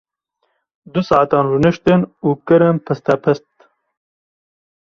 [0.93, 3.43] Du saetan rûniştin û kirin pistepit.